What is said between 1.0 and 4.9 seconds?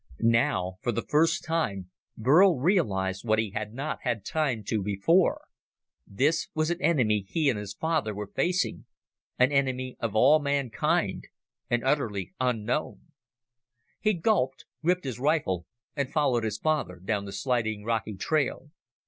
first time, Burl realized what he had not had time to